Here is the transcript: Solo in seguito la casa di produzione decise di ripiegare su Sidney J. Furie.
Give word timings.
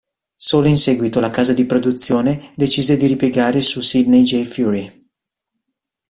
Solo 0.35 0.67
in 0.67 0.77
seguito 0.79 1.19
la 1.19 1.29
casa 1.29 1.53
di 1.53 1.63
produzione 1.65 2.51
decise 2.55 2.97
di 2.97 3.05
ripiegare 3.05 3.61
su 3.61 3.81
Sidney 3.81 4.23
J. 4.23 4.45
Furie. 4.45 5.05